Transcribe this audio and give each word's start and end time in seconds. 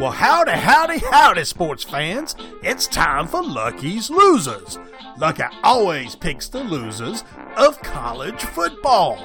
Well, 0.00 0.12
howdy, 0.12 0.52
howdy, 0.52 0.98
howdy, 0.98 1.44
sports 1.44 1.84
fans. 1.84 2.34
It's 2.62 2.86
time 2.86 3.26
for 3.26 3.42
Lucky's 3.42 4.08
Losers. 4.08 4.78
Lucky 5.18 5.42
always 5.62 6.16
picks 6.16 6.48
the 6.48 6.64
losers 6.64 7.22
of 7.58 7.82
college 7.82 8.40
football. 8.40 9.22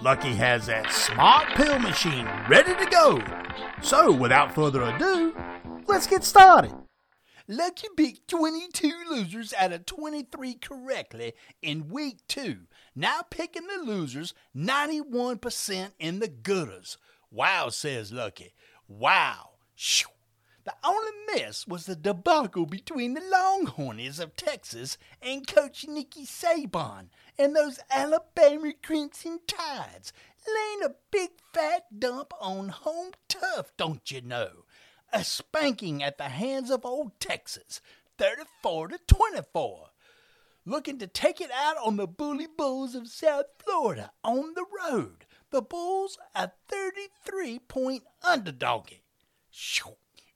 Lucky 0.00 0.34
has 0.34 0.66
that 0.66 0.92
smart 0.92 1.48
pill 1.56 1.80
machine 1.80 2.28
ready 2.48 2.74
to 2.76 2.88
go. 2.88 3.20
So, 3.82 4.12
without 4.12 4.54
further 4.54 4.82
ado, 4.82 5.34
let's 5.88 6.06
get 6.06 6.22
started. 6.22 6.72
Lucky 7.52 7.88
picked 7.94 8.28
22 8.28 8.90
losers 9.10 9.52
out 9.52 9.74
of 9.74 9.84
23 9.84 10.54
correctly 10.54 11.34
in 11.60 11.90
week 11.90 12.20
two. 12.26 12.60
Now 12.96 13.20
picking 13.28 13.66
the 13.66 13.84
losers 13.84 14.32
91% 14.56 15.90
in 15.98 16.20
the 16.20 16.28
gooders. 16.28 16.96
Wow, 17.30 17.68
says 17.68 18.10
Lucky. 18.10 18.54
Wow. 18.88 19.50
Shoo. 19.74 20.08
The 20.64 20.72
only 20.82 21.10
miss 21.34 21.66
was 21.66 21.84
the 21.84 21.94
debacle 21.94 22.64
between 22.64 23.12
the 23.12 23.20
Longhorns 23.20 24.18
of 24.18 24.34
Texas 24.34 24.96
and 25.20 25.46
Coach 25.46 25.84
Nicky 25.86 26.24
Saban 26.24 27.08
and 27.36 27.54
those 27.54 27.80
Alabama 27.90 28.72
Crimson 28.82 29.40
Tides, 29.46 30.14
laying 30.46 30.84
a 30.84 30.94
big 31.10 31.32
fat 31.52 31.84
dump 31.98 32.32
on 32.40 32.70
home 32.70 33.12
turf, 33.28 33.72
don't 33.76 34.10
you 34.10 34.22
know? 34.22 34.64
A 35.14 35.24
spanking 35.24 36.02
at 36.02 36.16
the 36.16 36.30
hands 36.30 36.70
of 36.70 36.86
Old 36.86 37.20
Texas, 37.20 37.82
34 38.16 38.88
to 38.88 38.98
24. 39.06 39.88
Looking 40.64 40.98
to 41.00 41.06
take 41.06 41.38
it 41.38 41.50
out 41.50 41.76
on 41.84 41.98
the 41.98 42.06
Bully 42.06 42.46
Bulls 42.46 42.94
of 42.94 43.08
South 43.08 43.44
Florida 43.58 44.12
on 44.24 44.54
the 44.54 44.64
road. 44.80 45.26
The 45.50 45.60
Bulls 45.60 46.16
are 46.34 46.52
33 46.66 47.58
point 47.58 48.04
underdoggy. 48.24 49.00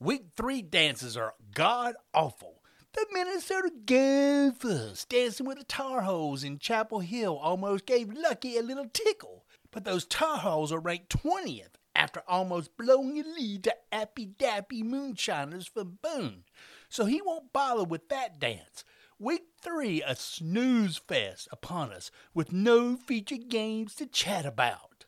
Week 0.00 0.24
three 0.36 0.60
dances 0.60 1.16
are 1.16 1.34
god 1.54 1.94
awful. 2.12 2.60
The 2.94 3.06
Minnesota 3.12 3.70
Gophers 3.86 5.04
dancing 5.04 5.46
with 5.46 5.58
the 5.58 5.64
Tar 5.64 6.02
Heels 6.02 6.42
in 6.42 6.58
Chapel 6.58 6.98
Hill 6.98 7.36
almost 7.36 7.86
gave 7.86 8.12
Lucky 8.12 8.56
a 8.56 8.62
little 8.62 8.88
tickle. 8.92 9.44
But 9.70 9.84
those 9.84 10.04
Tar 10.04 10.40
Heels 10.40 10.72
are 10.72 10.80
ranked 10.80 11.10
20th 11.10 11.76
after 11.94 12.22
almost 12.26 12.76
blowing 12.76 13.18
a 13.18 13.22
lead 13.22 13.64
to 13.64 13.74
Appy 13.92 14.26
Dappy 14.26 14.82
Moonshiners 14.82 15.66
from 15.66 15.98
Boone. 16.02 16.44
So 16.88 17.04
he 17.04 17.20
won't 17.22 17.52
bother 17.52 17.84
with 17.84 18.08
that 18.08 18.38
dance. 18.38 18.84
Week 19.18 19.44
three, 19.60 20.02
a 20.02 20.16
snooze 20.16 20.98
fest 20.98 21.48
upon 21.52 21.92
us 21.92 22.10
with 22.34 22.52
no 22.52 22.96
featured 22.96 23.48
games 23.48 23.94
to 23.96 24.06
chat 24.06 24.44
about. 24.44 25.06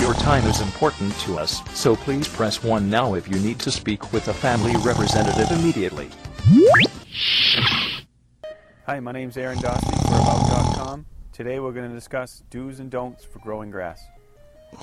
Your 0.00 0.14
time 0.14 0.44
is 0.46 0.60
important 0.60 1.16
to 1.20 1.38
us, 1.38 1.62
so 1.74 1.94
please 1.94 2.26
press 2.26 2.62
1 2.62 2.90
now 2.90 3.14
if 3.14 3.28
you 3.28 3.38
need 3.38 3.58
to 3.60 3.70
speak 3.70 4.12
with 4.12 4.28
a 4.28 4.34
family 4.34 4.74
representative 4.84 5.50
immediately. 5.56 6.10
Hi, 8.86 9.00
my 9.00 9.12
name's 9.12 9.36
Aaron 9.36 9.58
Dosty 9.58 9.96
for 10.02 10.14
About.com. 10.14 11.06
Today 11.32 11.60
we're 11.60 11.72
going 11.72 11.88
to 11.88 11.94
discuss 11.94 12.42
do's 12.50 12.80
and 12.80 12.90
don'ts 12.90 13.24
for 13.24 13.38
growing 13.38 13.70
grass. 13.70 14.02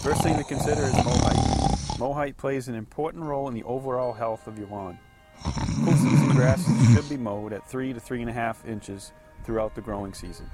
First 0.01 0.23
thing 0.23 0.37
to 0.37 0.43
consider 0.43 0.81
is 0.83 0.95
mow 1.03 1.15
height. 1.15 1.99
Mow 1.99 2.13
height 2.13 2.37
plays 2.37 2.67
an 2.67 2.75
important 2.75 3.23
role 3.23 3.47
in 3.47 3.53
the 3.53 3.63
overall 3.63 4.13
health 4.13 4.47
of 4.47 4.57
your 4.57 4.67
lawn. 4.67 4.97
Season 6.03 6.29
grasses 6.35 6.93
should 6.93 7.07
be 7.07 7.15
mowed 7.15 7.53
at 7.53 7.65
3 7.69 7.93
to 7.93 7.99
3.5 7.99 8.67
inches 8.67 9.13
throughout 9.45 9.73
the 9.73 9.79
growing 9.79 10.13
season. 10.13 10.49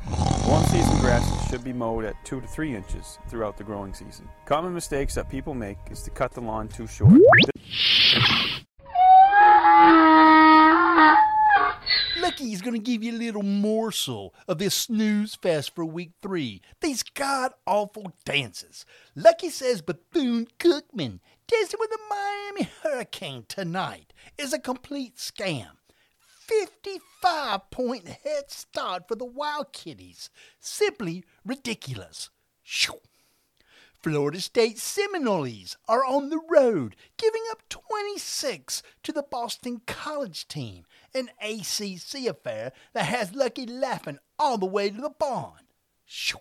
Warm 0.48 0.64
season 0.66 1.00
grasses 1.00 1.50
should 1.50 1.64
be 1.64 1.74
mowed 1.74 2.06
at 2.06 2.14
2 2.24 2.42
to 2.42 2.48
3 2.48 2.76
inches 2.76 3.18
throughout 3.28 3.58
the 3.58 3.64
growing 3.64 3.94
season. 3.94 4.30
Common 4.46 4.76
mistakes 4.76 5.16
that 5.16 5.28
people 5.28 5.56
make 5.56 5.80
is 5.90 6.04
to 6.04 6.12
cut 6.12 6.34
the 6.34 6.42
lawn 6.42 6.68
too 6.68 6.86
short. 6.86 7.20
Lucky's 12.70 12.82
gonna 12.82 12.84
give 12.84 13.04
you 13.04 13.14
a 13.14 13.18
little 13.18 13.42
morsel 13.42 14.34
of 14.48 14.60
this 14.60 14.76
snooze 14.76 15.34
fest 15.34 15.74
for 15.74 15.84
week 15.84 16.12
three. 16.22 16.62
These 16.82 17.02
god 17.02 17.54
awful 17.66 18.14
dances. 18.26 18.86
Lucky 19.16 19.50
says 19.50 19.82
Bethune 19.82 20.48
Cookman 20.60 21.20
dancing 21.48 21.80
with 21.80 21.90
the 21.90 22.00
Miami 22.10 22.70
Hurricane 22.84 23.46
tonight 23.48 24.14
is 24.38 24.54
a 24.54 24.60
complete 24.60 25.16
scam. 25.16 25.72
55 26.46 27.72
point 27.72 28.08
head 28.08 28.52
start 28.52 29.08
for 29.08 29.16
the 29.16 29.26
Wild 29.26 29.74
Kitties. 29.74 30.30
Simply 30.60 31.24
ridiculous. 31.44 32.30
Shoo. 32.62 33.00
Florida 34.02 34.40
State 34.40 34.78
Seminoles 34.78 35.76
are 35.90 36.06
on 36.06 36.30
the 36.30 36.40
road, 36.50 36.96
giving 37.18 37.42
up 37.52 37.68
26 37.68 38.82
to 39.04 39.12
the 39.12 39.24
Boston 39.24 39.82
College 39.86 40.48
team, 40.48 40.86
an 41.14 41.30
ACC 41.42 42.26
affair 42.26 42.72
that 42.94 43.06
has 43.06 43.36
Lucky 43.36 43.66
laughing 43.66 44.20
all 44.38 44.58
the 44.58 44.66
way 44.66 44.90
to 44.90 45.02
the 45.02 45.10
barn. 45.10 45.68
Shoo. 46.06 46.38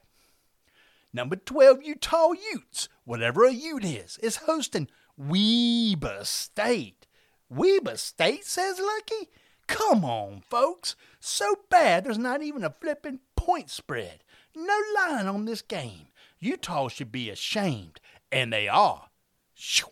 Number 1.12 1.34
12 1.34 1.82
Utah 1.82 2.32
Utes, 2.52 2.88
whatever 3.04 3.44
a 3.44 3.52
Ute 3.52 3.84
is, 3.84 4.18
is 4.22 4.36
hosting 4.36 4.88
Weber 5.16 6.20
State. 6.22 7.08
Weber 7.48 7.96
State, 7.96 8.44
says 8.44 8.78
Lucky? 8.78 9.30
Come 9.66 10.04
on, 10.04 10.42
folks. 10.48 10.94
So 11.18 11.56
bad 11.70 12.04
there's 12.04 12.18
not 12.18 12.40
even 12.42 12.62
a 12.62 12.70
flippin' 12.70 13.18
point 13.34 13.68
spread. 13.68 14.22
No 14.54 14.80
line 14.94 15.26
on 15.26 15.44
this 15.44 15.62
game. 15.62 16.07
Utah 16.40 16.88
should 16.88 17.12
be 17.12 17.30
ashamed, 17.30 18.00
and 18.30 18.52
they 18.52 18.68
are. 18.68 19.08
Shoo. 19.54 19.88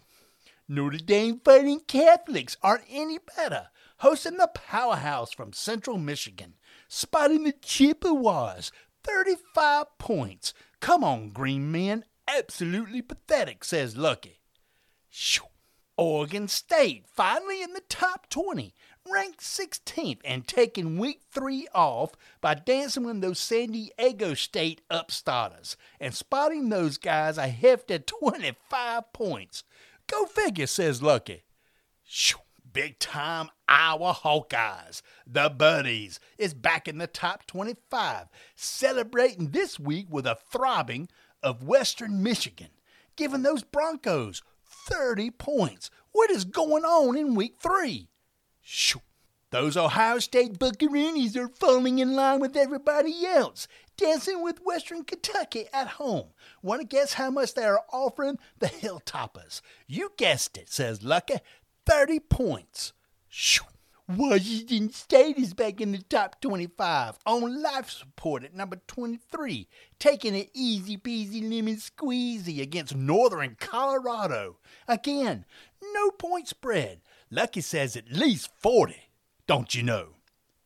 Notre 0.69 0.99
Dame 0.99 1.41
Fighting 1.45 1.81
Catholics 1.81 2.57
aren't 2.63 2.85
any 2.89 3.19
better, 3.37 3.69
hosting 3.99 4.37
the 4.37 4.49
powerhouse 4.49 5.33
from 5.33 5.53
Central 5.53 5.99
Michigan, 5.99 6.55
spotting 6.89 7.45
the 7.45 7.53
Chippewas, 7.53 8.73
35 9.05 9.99
points. 9.99 10.55
Come 10.81 11.05
on, 11.05 11.31
green 11.31 11.71
men, 11.71 12.05
absolutely 12.27 13.03
pathetic, 13.03 13.65
says 13.65 13.97
Lucky. 13.97 14.41
Shoo. 15.09 15.45
Oregon 15.99 16.47
State 16.47 17.07
finally 17.09 17.63
in 17.63 17.73
the 17.73 17.83
top 17.89 18.29
20, 18.29 18.75
ranked 19.13 19.41
16th 19.41 20.19
and 20.25 20.47
taking 20.47 20.99
week 20.99 21.21
three 21.31 21.67
off 21.75 22.13
by 22.41 22.55
dancing 22.55 23.05
with 23.05 23.21
those 23.21 23.39
San 23.39 23.73
Diego 23.73 24.35
State 24.35 24.83
upstarters 24.91 25.77
and 26.01 26.15
spotting 26.15 26.69
those 26.69 26.99
guys 26.99 27.39
a 27.39 27.49
hefty 27.49 27.99
25 27.99 29.13
points. 29.13 29.65
Go 30.07 30.27
figure, 30.27 30.67
says 30.67 31.03
Lucky. 31.03 31.45
Shoo. 32.05 32.39
Big 32.77 32.99
time 32.99 33.49
Iowa 33.67 34.13
Hawkeyes, 34.13 35.01
the 35.27 35.49
Buddies, 35.49 36.21
is 36.37 36.53
back 36.53 36.87
in 36.87 36.99
the 36.99 37.07
top 37.07 37.47
25, 37.47 38.27
celebrating 38.55 39.49
this 39.49 39.81
week 39.81 40.09
with 40.11 40.27
a 40.27 40.35
throbbing 40.51 41.09
of 41.43 41.63
Western 41.65 42.23
Michigan, 42.23 42.69
giving 43.17 43.41
those 43.41 43.63
Broncos 43.63 44.43
30 44.67 45.31
points. 45.31 45.89
What 46.13 46.31
is 46.31 46.45
going 46.45 46.85
on 46.85 47.17
in 47.17 47.35
week 47.35 47.55
three? 47.63 48.11
Shoo. 48.69 49.01
Those 49.51 49.77
Ohio 49.77 50.19
State 50.19 50.59
Buccaroonies 50.59 51.37
are 51.37 51.47
falling 51.47 52.01
in 52.01 52.17
line 52.17 52.41
with 52.41 52.57
everybody 52.57 53.25
else, 53.25 53.69
dancing 53.97 54.43
with 54.43 54.65
Western 54.65 55.05
Kentucky 55.05 55.67
at 55.73 55.87
home. 55.87 56.31
Want 56.63 56.81
to 56.81 56.87
guess 56.87 57.13
how 57.13 57.31
much 57.31 57.55
they 57.55 57.63
are 57.63 57.85
offering 57.93 58.41
the 58.59 58.67
Hilltoppers? 58.67 59.61
You 59.87 60.11
guessed 60.17 60.59
it, 60.59 60.69
says 60.69 61.05
Lucky. 61.05 61.37
30 61.87 62.19
points. 62.19 62.93
Shoo. 63.29 63.63
Washington 64.09 64.91
State 64.91 65.37
is 65.39 65.55
back 65.55 65.81
in 65.81 65.93
the 65.93 65.99
top 65.99 66.41
25 66.41 67.19
on 67.25 67.63
life 67.63 67.89
support 67.89 68.43
at 68.43 68.55
number 68.55 68.81
23, 68.89 69.69
taking 70.01 70.35
it 70.35 70.51
easy 70.55 70.97
peasy 70.97 71.41
lemon 71.41 71.77
squeezy 71.77 72.61
against 72.61 72.97
Northern 72.97 73.57
Colorado. 73.61 74.59
Again, 74.89 75.45
no 75.93 76.11
point 76.11 76.49
spread. 76.49 77.01
Lucky 77.31 77.61
says 77.61 77.97
at 77.97 78.13
least 78.13 78.51
40. 78.59 78.97
Don't 79.47 79.75
you 79.75 79.83
know? 79.83 80.11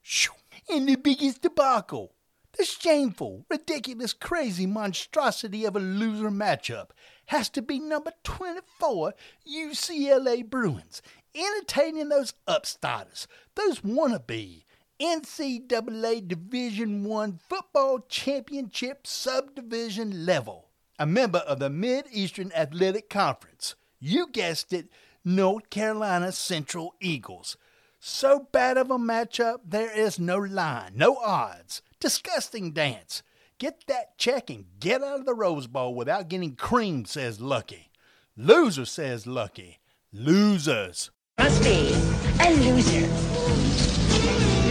Shoo. 0.02 0.32
And 0.68 0.88
the 0.88 0.96
biggest 0.96 1.42
debacle. 1.42 2.12
The 2.56 2.64
shameful, 2.64 3.46
ridiculous, 3.48 4.12
crazy 4.12 4.66
monstrosity 4.66 5.64
of 5.64 5.76
a 5.76 5.80
loser 5.80 6.30
matchup 6.30 6.90
has 7.26 7.48
to 7.50 7.62
be 7.62 7.78
number 7.78 8.12
24 8.24 9.14
UCLA 9.48 10.44
Bruins, 10.44 11.00
entertaining 11.34 12.08
those 12.08 12.34
upstarters, 12.48 13.26
those 13.54 13.80
wannabe 13.80 14.64
NCAA 15.00 16.28
Division 16.28 17.04
One 17.04 17.38
football 17.48 18.00
championship 18.08 19.06
subdivision 19.06 20.26
level, 20.26 20.68
a 20.98 21.06
member 21.06 21.38
of 21.38 21.58
the 21.58 21.70
Mid 21.70 22.06
Eastern 22.10 22.52
Athletic 22.52 23.08
Conference. 23.08 23.76
You 23.98 24.26
guessed 24.26 24.72
it, 24.72 24.88
North 25.24 25.70
Carolina 25.70 26.32
Central 26.32 26.94
Eagles. 27.00 27.56
So 27.98 28.48
bad 28.50 28.78
of 28.78 28.90
a 28.90 28.98
matchup, 28.98 29.58
there 29.66 29.90
is 29.90 30.18
no 30.18 30.38
line, 30.38 30.92
no 30.94 31.16
odds. 31.16 31.82
Disgusting 32.00 32.72
dance. 32.72 33.22
Get 33.58 33.84
that 33.88 34.16
check 34.16 34.48
and 34.48 34.64
get 34.80 35.02
out 35.02 35.20
of 35.20 35.26
the 35.26 35.34
Rose 35.34 35.66
Bowl 35.66 35.94
without 35.94 36.28
getting 36.28 36.56
creamed, 36.56 37.08
says 37.08 37.42
Lucky. 37.42 37.90
Loser, 38.34 38.86
says 38.86 39.26
Lucky. 39.26 39.80
Losers. 40.12 41.10
must 41.36 41.62
be 41.62 41.92
a 42.40 42.54
loser. 42.54 43.06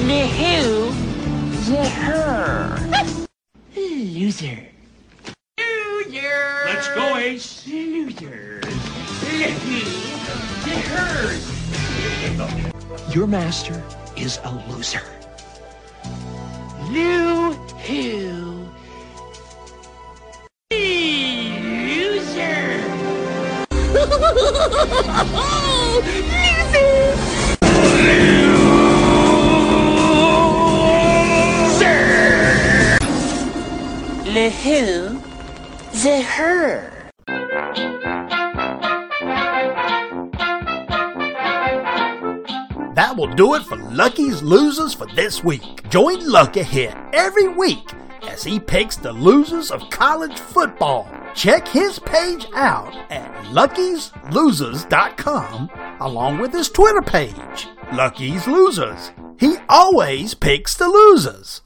The 0.07 0.28
who, 0.28 0.90
the 1.72 1.88
her. 1.88 3.10
loser. 3.75 4.68
Loser. 5.60 6.66
Let's 6.66 6.88
go, 6.95 7.16
Ace. 7.18 7.68
Loser. 7.68 8.49
The 9.39 9.45
who, 9.45 9.80
the 10.65 10.75
her. 10.89 11.31
Your 13.13 13.25
master 13.25 13.81
is 14.18 14.38
a 14.44 14.51
loser. 14.68 15.00
Lou 16.91 17.53
who. 17.53 18.68
Loser. 20.74 22.83
Loser. 23.71 23.95
Le 34.25 34.50
who, 34.50 35.21
the 36.03 36.21
her. 36.24 36.92
That 43.09 43.17
will 43.17 43.33
do 43.33 43.56
it 43.56 43.63
for 43.63 43.75
Lucky's 43.75 44.44
Losers 44.44 44.94
for 44.94 45.07
this 45.15 45.44
week. 45.44 45.89
Join 45.89 46.23
Lucky 46.29 46.61
here 46.61 46.94
every 47.11 47.47
week 47.47 47.91
as 48.21 48.44
he 48.44 48.59
picks 48.59 48.97
the 48.97 49.11
losers 49.11 49.71
of 49.71 49.89
college 49.89 50.38
football. 50.38 51.09
Check 51.33 51.67
his 51.67 51.97
page 51.97 52.45
out 52.53 52.95
at 53.09 53.33
luckyslosers.com 53.45 55.71
along 56.01 56.38
with 56.38 56.53
his 56.53 56.69
Twitter 56.69 57.01
page, 57.01 57.67
Lucky's 57.94 58.45
Losers. 58.45 59.09
He 59.39 59.56
always 59.67 60.35
picks 60.35 60.77
the 60.77 60.88
losers. 60.88 61.57